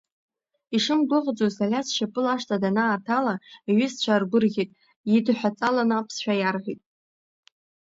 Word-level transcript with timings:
Ишымгәыӷӡоз, 0.75 1.55
Алиас 1.63 1.87
шьапыла 1.95 2.29
ашҭа 2.33 2.61
данааҭала, 2.63 3.35
иҩызцәа 3.69 4.11
аргәырӷьеит, 4.13 4.69
идҳәаҵаланы 5.15 5.95
аԥсшәа 5.97 6.33
иарҳәеит. 6.37 6.81